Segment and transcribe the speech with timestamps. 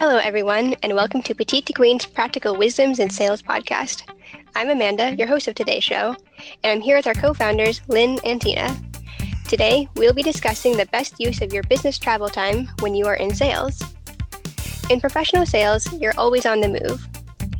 [0.00, 4.10] Hello, everyone, and welcome to Petite Queen's Practical Wisdoms in Sales podcast.
[4.56, 6.16] I'm Amanda, your host of today's show,
[6.64, 8.74] and I'm here with our co founders, Lynn and Tina.
[9.46, 13.16] Today, we'll be discussing the best use of your business travel time when you are
[13.16, 13.82] in sales.
[14.88, 17.06] In professional sales, you're always on the move.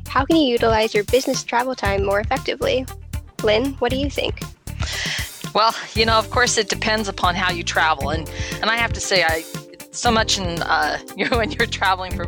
[0.08, 2.86] How can you utilize your business travel time more effectively?
[3.42, 4.40] Lynn, what do you think?
[5.54, 8.26] Well, you know, of course, it depends upon how you travel, and
[8.62, 9.44] and I have to say, I
[9.90, 12.26] so much in uh, you know, when you're traveling for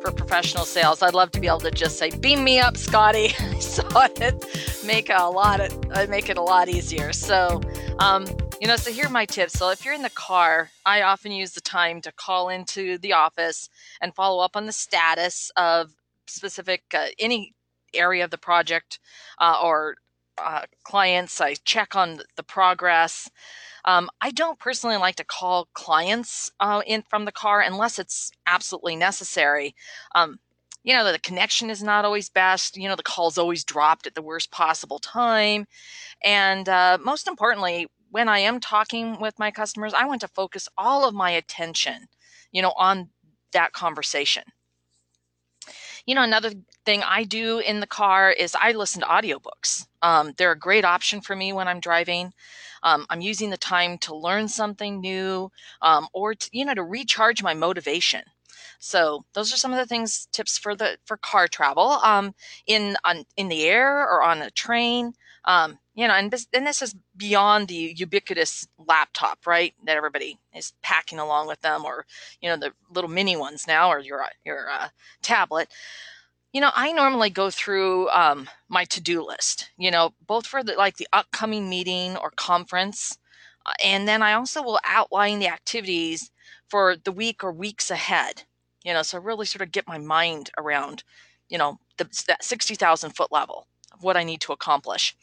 [0.00, 1.02] for professional sales.
[1.02, 3.28] I'd love to be able to just say, "Beam me up, Scotty."
[3.60, 7.12] so it make a lot of uh, make it a lot easier.
[7.12, 7.60] So,
[7.98, 8.26] um,
[8.60, 9.54] you know, so here are my tips.
[9.54, 13.12] So if you're in the car, I often use the time to call into the
[13.12, 13.68] office
[14.00, 15.92] and follow up on the status of
[16.26, 17.54] specific uh, any
[17.94, 19.00] area of the project
[19.38, 19.96] uh, or
[20.38, 21.40] uh, clients.
[21.40, 23.28] I check on the progress.
[23.88, 28.30] Um, I don't personally like to call clients uh, in from the car unless it's
[28.46, 29.74] absolutely necessary.
[30.14, 30.38] Um,
[30.84, 32.76] you know, the connection is not always best.
[32.76, 35.66] You know, the call's always dropped at the worst possible time.
[36.22, 40.68] And uh, most importantly, when I am talking with my customers, I want to focus
[40.76, 42.08] all of my attention,
[42.52, 43.08] you know, on
[43.52, 44.42] that conversation.
[46.04, 46.52] You know, another
[46.84, 49.87] thing I do in the car is I listen to audiobooks.
[50.02, 52.32] Um, they're a great option for me when I'm driving.
[52.82, 55.50] Um, I'm using the time to learn something new
[55.82, 58.22] um, or, to, you know, to recharge my motivation.
[58.78, 61.98] So those are some of the things, tips for the for car travel.
[62.02, 62.34] Um,
[62.66, 65.14] in on in the air or on a train.
[65.44, 69.74] Um, you know, and this, and this is beyond the ubiquitous laptop, right?
[69.84, 72.06] That everybody is packing along with them, or
[72.40, 74.88] you know, the little mini ones now, or your your uh,
[75.22, 75.68] tablet.
[76.52, 79.70] You know, I normally go through um, my to-do list.
[79.76, 83.18] You know, both for the like the upcoming meeting or conference,
[83.66, 86.30] uh, and then I also will outline the activities
[86.68, 88.44] for the week or weeks ahead.
[88.84, 91.04] You know, so really sort of get my mind around,
[91.48, 95.14] you know, the, that sixty thousand foot level of what I need to accomplish,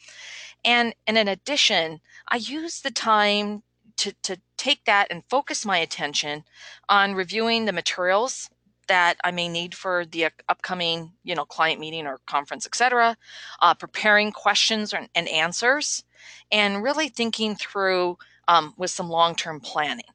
[0.63, 3.63] and and in addition, I use the time
[3.97, 6.43] to to take that and focus my attention
[6.87, 8.49] on reviewing the materials
[8.87, 13.17] that I may need for the upcoming, you know, client meeting or conference, etc.
[13.61, 16.03] Uh, preparing questions or, and answers,
[16.51, 20.05] and really thinking through um, with some long-term planning.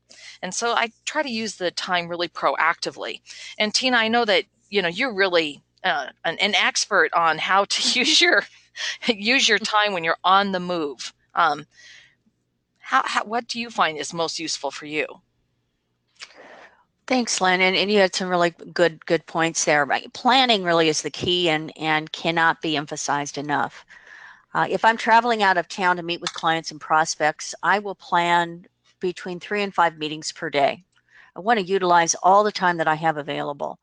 [0.42, 3.20] And so I try to use the time really proactively.
[3.58, 7.64] And Tina, I know that you know you're really uh, an, an, expert on how
[7.64, 8.44] to use your
[9.06, 11.12] use your time when you're on the move.
[11.34, 11.66] Um,
[12.78, 15.06] how, how what do you find is most useful for you?
[17.10, 17.60] Thanks, Lynn.
[17.60, 19.84] And, and you had some really good good points there.
[19.84, 20.12] Right?
[20.12, 23.84] Planning really is the key and, and cannot be emphasized enough.
[24.54, 27.96] Uh, if I'm traveling out of town to meet with clients and prospects, I will
[27.96, 28.64] plan
[29.00, 30.84] between three and five meetings per day.
[31.34, 33.80] I want to utilize all the time that I have available.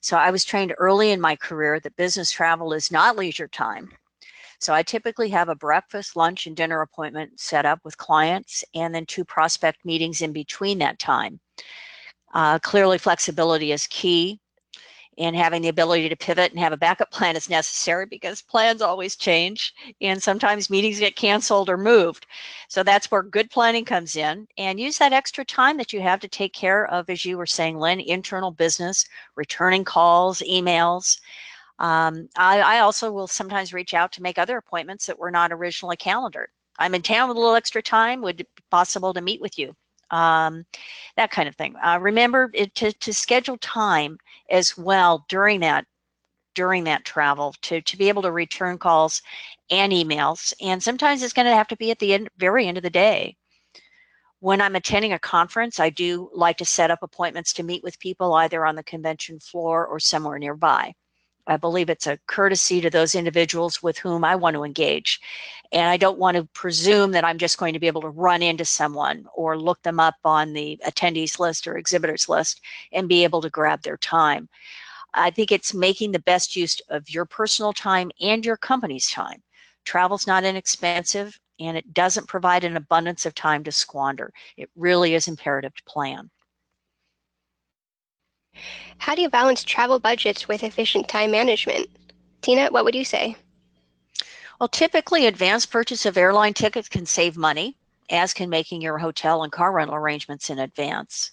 [0.00, 3.90] So I was trained early in my career that business travel is not leisure time.
[4.60, 8.94] So I typically have a breakfast, lunch, and dinner appointment set up with clients and
[8.94, 11.40] then two prospect meetings in between that time.
[12.34, 14.40] Uh, clearly, flexibility is key
[15.18, 18.80] and having the ability to pivot and have a backup plan is necessary because plans
[18.80, 22.26] always change and sometimes meetings get canceled or moved.
[22.68, 26.20] So that's where good planning comes in and use that extra time that you have
[26.20, 31.20] to take care of, as you were saying, Lynn, internal business, returning calls, emails.
[31.80, 35.52] Um, I, I also will sometimes reach out to make other appointments that were not
[35.52, 36.50] originally calendared.
[36.78, 38.22] I'm in town with a little extra time.
[38.22, 39.74] Would it be possible to meet with you?
[40.10, 40.64] Um,
[41.16, 41.74] that kind of thing.
[41.84, 44.18] Uh, remember it, to, to schedule time
[44.50, 45.84] as well during that
[46.54, 49.22] during that travel to, to be able to return calls
[49.70, 50.52] and emails.
[50.60, 52.90] And sometimes it's going to have to be at the end, very end of the
[52.90, 53.36] day.
[54.40, 58.00] When I'm attending a conference, I do like to set up appointments to meet with
[58.00, 60.94] people either on the convention floor or somewhere nearby.
[61.48, 65.18] I believe it's a courtesy to those individuals with whom I want to engage.
[65.72, 68.42] And I don't want to presume that I'm just going to be able to run
[68.42, 72.60] into someone or look them up on the attendees list or exhibitors list
[72.92, 74.48] and be able to grab their time.
[75.14, 79.42] I think it's making the best use of your personal time and your company's time.
[79.84, 84.32] Travel's not inexpensive and it doesn't provide an abundance of time to squander.
[84.58, 86.30] It really is imperative to plan.
[88.98, 91.88] How do you balance travel budgets with efficient time management?
[92.42, 93.36] Tina, what would you say?
[94.60, 97.76] Well, typically, advanced purchase of airline tickets can save money,
[98.10, 101.30] as can making your hotel and car rental arrangements in advance.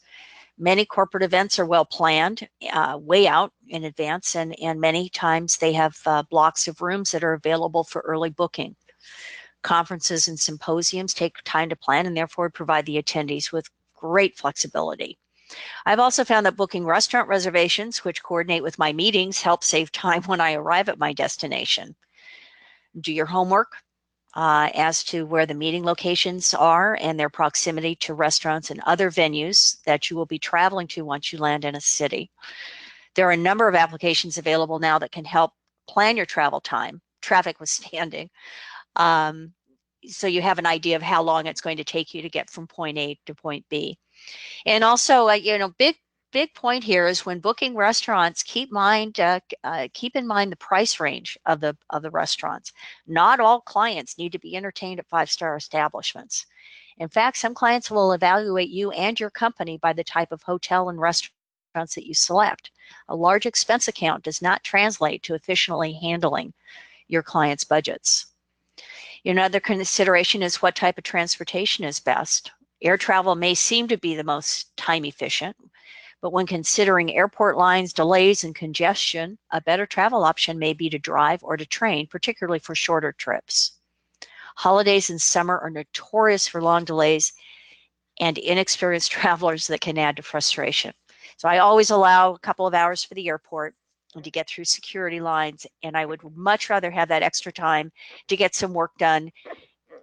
[0.58, 5.58] Many corporate events are well planned, uh, way out in advance, and, and many times
[5.58, 8.76] they have uh, blocks of rooms that are available for early booking.
[9.64, 15.18] Conferences and symposiums take time to plan and therefore provide the attendees with great flexibility.
[15.86, 20.24] I've also found that booking restaurant reservations, which coordinate with my meetings, help save time
[20.24, 21.96] when I arrive at my destination.
[23.00, 23.74] Do your homework
[24.36, 29.10] uh, as to where the meeting locations are and their proximity to restaurants and other
[29.10, 32.30] venues that you will be traveling to once you land in a city.
[33.16, 35.54] There are a number of applications available now that can help
[35.88, 38.30] plan your travel time, traffic withstanding.
[38.98, 39.52] Um,
[40.08, 42.50] so you have an idea of how long it's going to take you to get
[42.50, 43.98] from point A to point B.
[44.66, 45.96] And also, uh, you know, big
[46.32, 50.58] big point here is when booking restaurants, keep mind uh, uh, keep in mind the
[50.58, 52.74] price range of the of the restaurants.
[53.08, 56.46] Not all clients need to be entertained at five star establishments.
[56.98, 60.90] In fact, some clients will evaluate you and your company by the type of hotel
[60.90, 62.72] and restaurants that you select.
[63.10, 66.54] A large expense account does not translate to efficiently handling
[67.08, 68.28] your client's budgets.
[69.26, 72.52] Another consideration is what type of transportation is best.
[72.86, 75.58] Air travel may seem to be the most time efficient,
[76.22, 81.00] but when considering airport lines, delays, and congestion, a better travel option may be to
[81.00, 83.80] drive or to train, particularly for shorter trips.
[84.58, 87.34] Holidays and summer are notorious for long delays
[88.20, 90.94] and inexperienced travelers that can add to frustration.
[91.38, 93.74] So I always allow a couple of hours for the airport
[94.14, 95.66] and to get through security lines.
[95.82, 97.92] And I would much rather have that extra time
[98.28, 99.32] to get some work done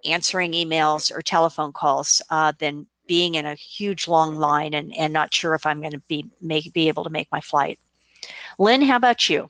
[0.05, 5.11] answering emails or telephone calls uh, than being in a huge long line and, and
[5.11, 7.79] not sure if I'm going to be make be able to make my flight.
[8.57, 9.49] Lynn, how about you?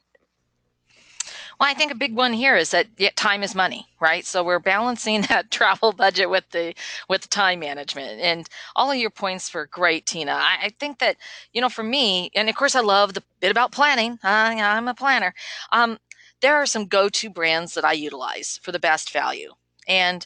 [1.59, 4.25] Well, I think a big one here is that time is money, right?
[4.25, 6.73] So we're balancing that travel budget with the
[7.07, 8.19] with time management.
[8.21, 10.33] And all of your points were great, Tina.
[10.33, 11.17] I, I think that
[11.53, 14.19] you know, for me, and of course, I love the bit about planning.
[14.23, 14.27] Uh,
[14.59, 15.33] I'm a planner.
[15.71, 15.99] Um,
[16.41, 19.53] there are some go-to brands that I utilize for the best value,
[19.87, 20.25] and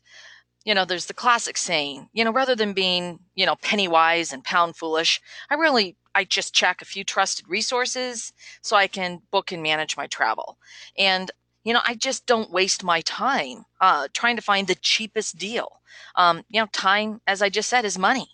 [0.68, 4.34] you know, there's the classic saying, you know, rather than being, you know, penny wise
[4.34, 9.22] and pound foolish, I really I just check a few trusted resources so I can
[9.32, 10.58] book and manage my travel.
[10.98, 11.32] And
[11.64, 15.80] you know, I just don't waste my time uh, trying to find the cheapest deal.
[16.16, 18.30] Um, you know, time, as I just said, is money,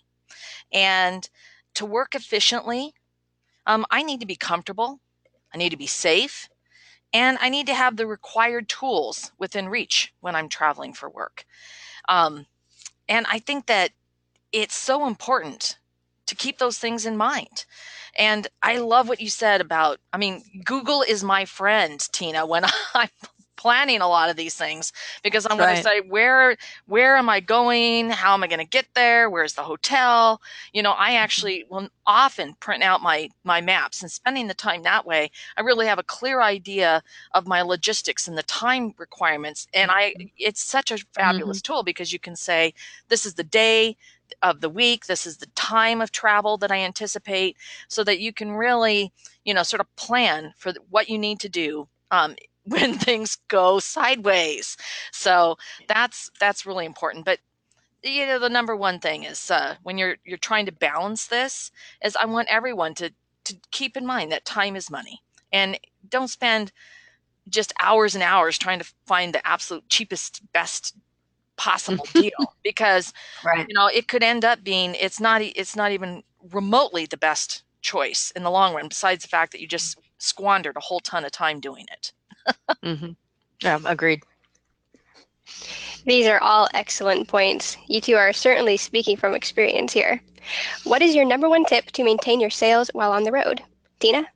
[0.72, 1.28] and
[1.74, 2.94] to work efficiently,
[3.66, 5.00] um, I need to be comfortable.
[5.52, 6.48] I need to be safe,
[7.14, 11.46] and I need to have the required tools within reach when I'm traveling for work.
[12.08, 12.46] Um,
[13.08, 13.90] and I think that
[14.52, 15.78] it's so important
[16.26, 17.66] to keep those things in mind.
[18.16, 22.64] And I love what you said about, I mean, Google is my friend, Tina, when
[22.94, 23.08] I'm
[23.64, 25.64] planning a lot of these things because I'm right.
[25.64, 28.10] going to say where where am I going?
[28.10, 29.30] How am I going to get there?
[29.30, 30.42] Where's the hotel?
[30.74, 31.24] You know, I mm-hmm.
[31.24, 35.62] actually will often print out my my maps and spending the time that way, I
[35.62, 37.02] really have a clear idea
[37.32, 39.66] of my logistics and the time requirements.
[39.72, 40.26] And I mm-hmm.
[40.36, 41.72] it's such a fabulous mm-hmm.
[41.72, 42.74] tool because you can say
[43.08, 43.96] this is the day
[44.42, 47.56] of the week, this is the time of travel that I anticipate
[47.88, 49.10] so that you can really,
[49.46, 53.78] you know, sort of plan for what you need to do um, when things go
[53.78, 54.76] sideways.
[55.12, 55.56] So
[55.88, 57.24] that's that's really important.
[57.24, 57.40] But
[58.02, 61.70] you know, the number one thing is uh, when you're you're trying to balance this
[62.02, 63.10] is I want everyone to
[63.44, 65.22] to keep in mind that time is money
[65.52, 65.78] and
[66.08, 66.72] don't spend
[67.48, 70.94] just hours and hours trying to find the absolute cheapest best
[71.56, 73.12] possible deal because
[73.44, 73.68] right.
[73.68, 76.20] you know it could end up being it's not it's not even
[76.50, 80.76] remotely the best choice in the long run besides the fact that you just squandered
[80.76, 82.12] a whole ton of time doing it
[82.82, 83.12] mm-hmm.
[83.62, 84.22] Yeah, agreed.
[86.06, 87.76] These are all excellent points.
[87.86, 90.20] You two are certainly speaking from experience here.
[90.84, 93.62] What is your number one tip to maintain your sales while on the road?
[94.00, 94.26] Tina?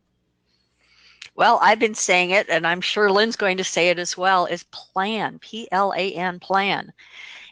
[1.35, 4.47] Well, I've been saying it, and I'm sure Lynn's going to say it as well,
[4.47, 6.93] is plan, P L A N, plan.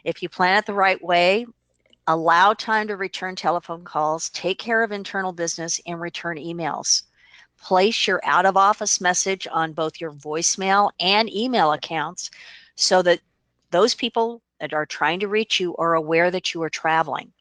[0.03, 1.45] If you plan it the right way,
[2.07, 7.03] allow time to return telephone calls, take care of internal business, and return emails
[7.61, 12.29] place your out of office message on both your voicemail and email accounts
[12.75, 13.19] so that
[13.71, 17.31] those people that are trying to reach you are aware that you are traveling.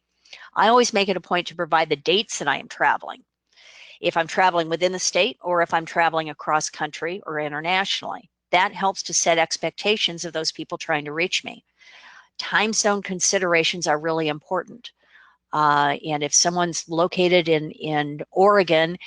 [0.55, 3.23] I always make it a point to provide the dates that I am traveling.
[4.01, 8.73] If I'm traveling within the state or if I'm traveling across country or internationally, that
[8.73, 11.65] helps to set expectations of those people trying to reach me.
[12.39, 14.91] Time zone considerations are really important.
[15.53, 18.99] Uh, and if someone's located in, in Oregon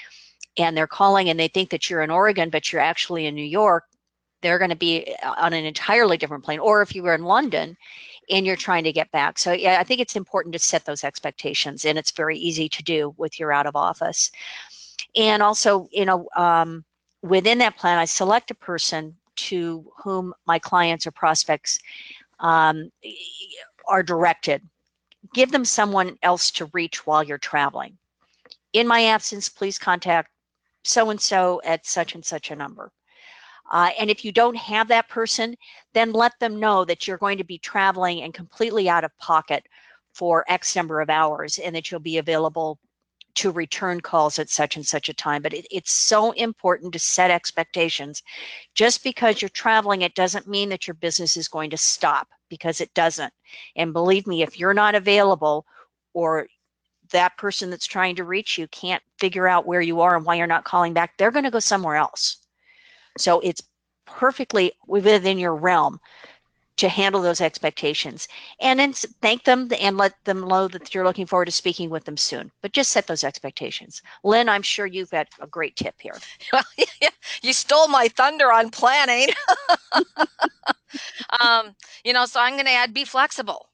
[0.57, 3.41] and they're calling and they think that you're in Oregon, but you're actually in New
[3.43, 3.85] York,
[4.41, 6.59] they're going to be uh, on an entirely different plane.
[6.59, 7.77] Or if you were in London
[8.29, 9.37] and you're trying to get back.
[9.39, 12.83] So, yeah, I think it's important to set those expectations, and it's very easy to
[12.83, 14.31] do with your out of office.
[15.15, 16.85] And also, you know, um,
[17.21, 21.79] within that plan, I select a person to whom my clients or prospects
[22.39, 22.91] um,
[23.87, 24.61] are directed.
[25.33, 27.97] Give them someone else to reach while you're traveling
[28.73, 30.29] in my absence, please contact
[30.83, 32.91] so and so at such and such a number.
[33.71, 35.55] Uh, and if you don't have that person,
[35.93, 39.65] then let them know that you're going to be traveling and completely out of pocket
[40.13, 42.79] for X number of hours and that you'll be available
[43.35, 45.41] to return calls at such and such a time.
[45.41, 48.23] But it, it's so important to set expectations.
[48.73, 52.81] Just because you're traveling, it doesn't mean that your business is going to stop because
[52.81, 53.31] it doesn't.
[53.75, 55.65] And believe me, if you're not available
[56.13, 56.47] or
[57.11, 60.35] that person that's trying to reach you can't figure out where you are and why
[60.35, 62.37] you're not calling back, they're going to go somewhere else.
[63.17, 63.61] So it's
[64.05, 65.99] perfectly within your realm
[66.77, 68.27] to handle those expectations.
[68.61, 72.05] And then thank them and let them know that you're looking forward to speaking with
[72.05, 72.51] them soon.
[72.61, 74.01] But just set those expectations.
[74.23, 76.15] Lynn i'm sure you've got a great tip here.
[76.53, 76.63] Well
[77.41, 79.29] you stole my thunder on planning.
[81.39, 83.68] Um, you know so i'm going to add be flexible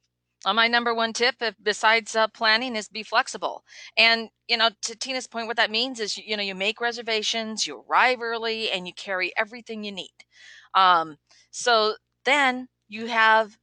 [0.46, 3.64] uh, my number one tip, if, besides uh, planning, is be flexible.
[3.98, 7.68] And you know, to Tina's point, what that means is you know you make reservations,
[7.68, 10.14] you arrive early, and you carry everything you need.
[10.74, 11.18] Um,
[11.52, 13.58] so then you have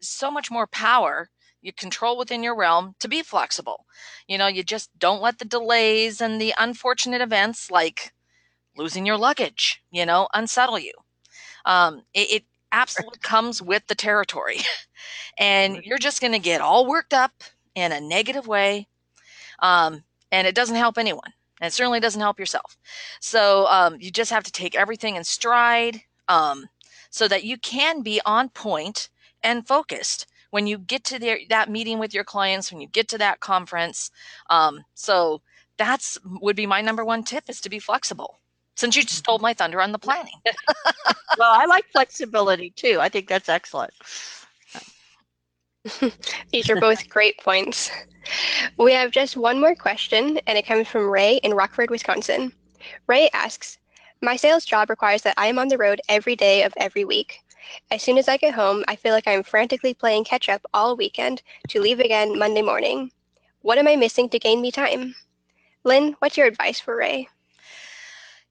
[0.00, 1.30] so much more power
[1.62, 3.86] you control within your realm to be flexible.
[4.28, 8.12] You know, you just don't let the delays and the unfortunate events like
[8.76, 10.92] losing your luggage, you know, unsettle you.
[11.64, 14.58] Um, it, it absolutely comes with the territory.
[15.38, 17.32] and you're just going to get all worked up
[17.74, 18.88] in a negative way.
[19.60, 21.32] Um, and it doesn't help anyone.
[21.60, 22.76] And it certainly doesn't help yourself.
[23.20, 26.68] So um, you just have to take everything in stride um,
[27.10, 29.08] so that you can be on point
[29.42, 33.08] and focused when you get to the, that meeting with your clients, when you get
[33.08, 34.10] to that conference.
[34.50, 35.42] Um, so
[35.76, 38.40] that's would be my number one tip is to be flexible
[38.76, 40.40] since you just stole my thunder on the planning.
[41.38, 42.98] well, I like flexibility too.
[43.00, 43.92] I think that's excellent.
[46.52, 47.90] These are both great points.
[48.78, 52.52] We have just one more question, and it comes from Ray in Rockford, Wisconsin.
[53.06, 53.78] Ray asks
[54.22, 57.40] My sales job requires that I am on the road every day of every week.
[57.90, 60.96] As soon as I get home, I feel like I'm frantically playing catch up all
[60.96, 63.10] weekend to leave again Monday morning.
[63.60, 65.14] What am I missing to gain me time?
[65.84, 67.28] Lynn, what's your advice for Ray?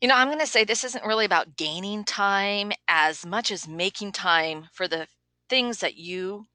[0.01, 3.67] You know, I'm going to say this isn't really about gaining time as much as
[3.67, 5.07] making time for the
[5.49, 6.47] things that you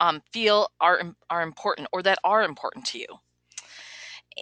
[0.00, 3.06] um, feel are are important or that are important to you.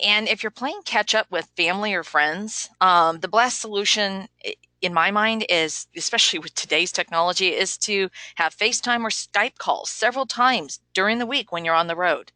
[0.03, 4.29] And if you're playing catch up with family or friends, um, the best solution
[4.83, 9.89] in my mind is, especially with today's technology, is to have FaceTime or Skype calls
[9.89, 12.33] several times during the week when you're on the road.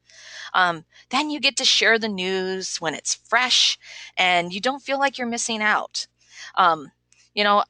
[0.54, 3.78] Um, then you get to share the news when it's fresh
[4.16, 6.06] and you don't feel like you're missing out.
[6.54, 6.90] Um,
[7.34, 7.62] you know,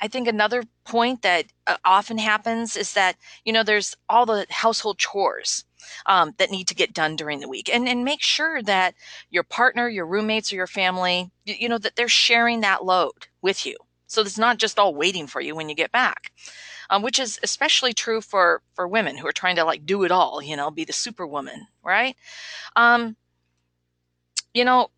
[0.00, 4.46] I, think another point that uh, often happens is that, you know, there's all the
[4.50, 5.64] household chores.
[6.06, 8.94] Um, that need to get done during the week and, and make sure that
[9.28, 13.26] your partner your roommates or your family you, you know that they're sharing that load
[13.42, 13.76] with you
[14.06, 16.32] so it's not just all waiting for you when you get back
[16.88, 20.10] um, which is especially true for for women who are trying to like do it
[20.10, 22.16] all you know be the superwoman right
[22.74, 23.14] um,
[24.54, 24.88] you know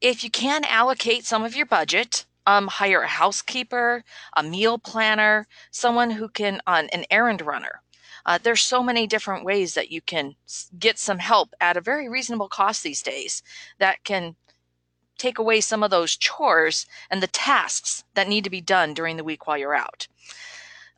[0.00, 4.04] if you can allocate some of your budget um, hire a housekeeper
[4.36, 7.82] a meal planner someone who can uh, an errand runner
[8.26, 10.34] uh, there's so many different ways that you can
[10.78, 13.42] get some help at a very reasonable cost these days
[13.78, 14.36] that can
[15.20, 19.16] take away some of those chores and the tasks that need to be done during
[19.16, 20.08] the week while you're out.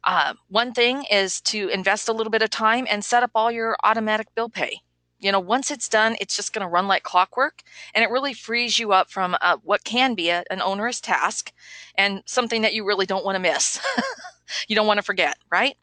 [0.05, 3.53] Uh, one thing is to invest a little bit of time and set up all
[3.53, 4.81] your automatic bill pay.
[5.23, 7.63] You know, once it's done, it's just going to run like clockwork,
[7.95, 11.53] and it really frees you up from uh, what can be a, an onerous task
[11.95, 13.81] and something that you really don't want to miss.
[14.69, 15.77] you don't want to forget, right?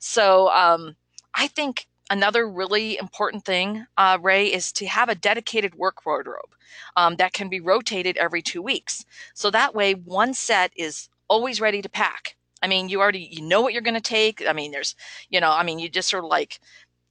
[0.00, 0.96] So, um,
[1.34, 6.54] I think another really important thing, uh, Ray, is to have a dedicated work wardrobe
[6.96, 9.04] um, that can be rotated every two weeks.
[9.34, 12.36] So that way, one set is always ready to pack.
[12.62, 14.42] I mean, you already you know what you're going to take.
[14.48, 14.94] I mean, there's
[15.30, 16.60] you know, I mean, you just sort of like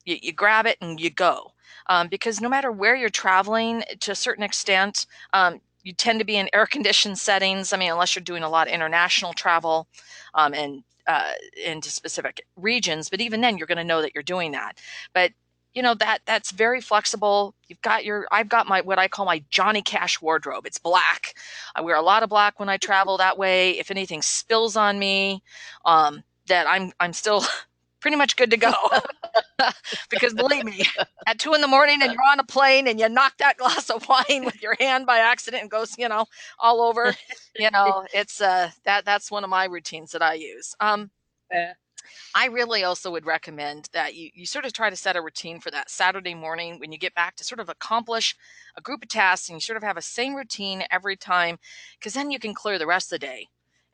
[0.05, 1.51] you, you grab it and you go.
[1.87, 6.25] Um, because no matter where you're traveling, to a certain extent, um, you tend to
[6.25, 7.71] be in air conditioned settings.
[7.71, 9.87] I mean, unless you're doing a lot of international travel
[10.33, 14.23] um, and uh, into specific regions, but even then, you're going to know that you're
[14.23, 14.79] doing that.
[15.13, 15.31] But
[15.75, 19.25] you know that that's very flexible you've got your i've got my what i call
[19.25, 21.35] my johnny cash wardrobe it's black
[21.75, 24.97] i wear a lot of black when i travel that way if anything spills on
[24.97, 25.43] me
[25.83, 27.43] um, that i'm i'm still
[27.99, 28.73] pretty much good to go.
[30.09, 30.83] Because believe me
[31.25, 33.89] at two in the morning and you're on a plane and you knock that glass
[33.89, 36.25] of wine with your hand by accident and goes you know
[36.59, 37.15] all over
[37.57, 40.75] you know it's uh that that's one of my routines that i use.
[40.79, 41.09] Um
[42.35, 45.59] I really also would recommend that you, you sort of try to set a routine
[45.59, 48.35] for that Saturday morning when you get back to sort of accomplish
[48.77, 51.57] a group of tasks and you sort of have a same routine every time
[51.97, 53.47] because then you can clear the rest of the day.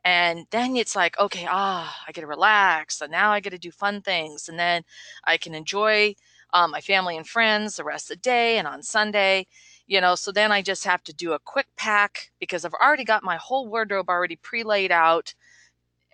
[0.04, 3.00] And then it's like, okay, ah, I get to relax.
[3.00, 4.48] And now I get to do fun things.
[4.48, 4.82] And then
[5.24, 6.16] I can enjoy
[6.52, 9.46] um, my family and friends the rest of the day and on Sunday
[9.86, 13.04] you know so then i just have to do a quick pack because i've already
[13.04, 15.34] got my whole wardrobe already pre-laid out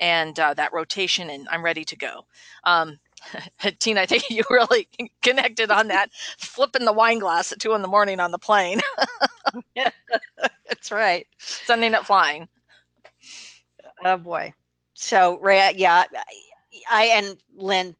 [0.01, 2.27] and uh, that rotation and i'm ready to go
[2.65, 2.99] um,
[3.79, 4.89] tina i think you really
[5.23, 8.81] connected on that flipping the wine glass at two in the morning on the plane
[10.69, 12.49] that's right sending it flying
[14.05, 14.53] oh boy
[14.95, 16.05] so ray yeah
[16.91, 17.95] i and lynn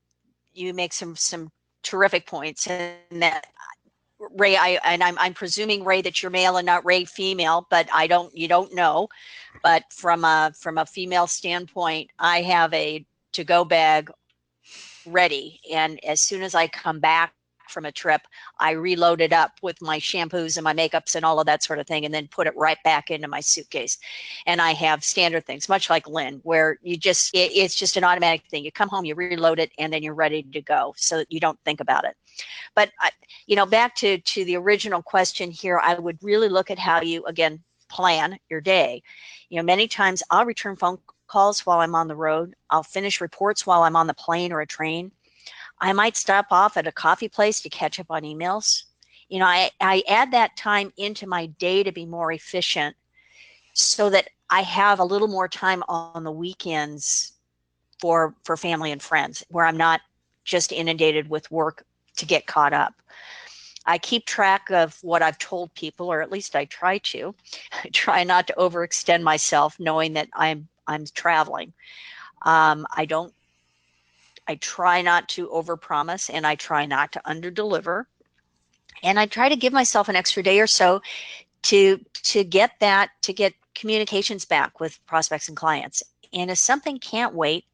[0.53, 1.51] you make some some
[1.83, 3.47] terrific points and that
[4.37, 7.89] Ray, I and I'm I'm presuming Ray that you're male and not Ray female, but
[7.93, 9.09] I don't you don't know.
[9.63, 14.11] But from a from a female standpoint, I have a to go bag
[15.07, 17.33] ready, and as soon as I come back
[17.71, 18.23] from a trip,
[18.59, 21.79] I reload it up with my shampoos and my makeups and all of that sort
[21.79, 23.99] of thing, and then put it right back into my suitcase.
[24.47, 28.05] And I have standard things, much like Lynn, where you just, it, it's just an
[28.05, 28.65] automatic thing.
[28.65, 31.41] You come home, you reload it, and then you're ready to go so that you
[31.41, 32.17] don't think about it.
[32.75, 32.91] But,
[33.47, 37.01] you know, back to, to the original question here, I would really look at how
[37.03, 39.03] you, again, plan your day.
[39.49, 42.55] You know, many times I'll return phone calls while I'm on the road.
[42.71, 45.13] I'll finish reports while I'm on the plane or a train.
[45.81, 48.85] I might stop off at a coffee place to catch up on emails.
[49.29, 52.97] You know, I, I add that time into my day to be more efficient
[53.75, 57.33] so that I have a little more time on the weekends
[58.01, 60.01] for for family and friends where I'm not
[60.45, 61.85] just inundated with work
[62.17, 62.95] to get caught up.
[63.87, 67.35] I keep track of what I've told people, or at least I try to.
[67.85, 71.73] I try not to overextend myself, knowing that I'm I'm traveling.
[72.43, 73.35] Um, I don't
[74.49, 78.07] I try not to overpromise and I try not to underdeliver.
[79.03, 81.01] And I try to give myself an extra day or so
[81.65, 86.03] to to get that to get communications back with prospects and clients.
[86.33, 87.65] And if something can't wait,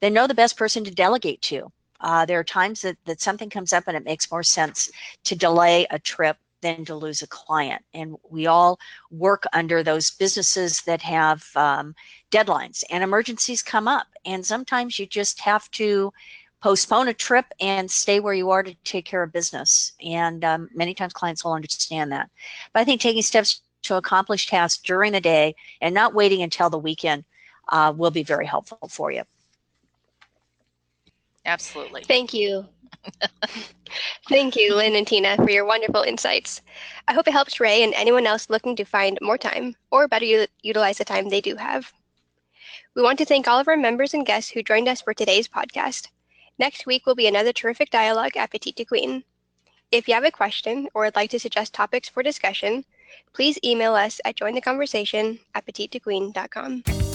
[0.00, 1.72] then know the best person to delegate to.
[2.00, 4.90] Uh, there are times that, that something comes up and it makes more sense
[5.24, 7.82] to delay a trip than to lose a client.
[7.94, 8.78] And we all
[9.10, 11.94] work under those businesses that have um,
[12.32, 14.08] deadlines and emergencies come up.
[14.24, 16.12] And sometimes you just have to
[16.60, 19.92] postpone a trip and stay where you are to take care of business.
[20.04, 22.28] And um, many times clients will understand that.
[22.72, 26.68] But I think taking steps to accomplish tasks during the day and not waiting until
[26.68, 27.24] the weekend
[27.68, 29.22] uh, will be very helpful for you.
[31.44, 32.02] Absolutely.
[32.02, 32.66] Thank you.
[34.28, 36.60] Thank you, Lynn and Tina, for your wonderful insights.
[37.08, 40.24] I hope it helps Ray and anyone else looking to find more time or better
[40.24, 41.92] u- utilize the time they do have.
[42.94, 45.48] We want to thank all of our members and guests who joined us for today's
[45.48, 46.08] podcast.
[46.58, 49.22] Next week will be another terrific dialogue at Petite Queen.
[49.92, 52.84] If you have a question or would like to suggest topics for discussion,
[53.32, 57.05] please email us at jointheconversation at petitetoqueen.com.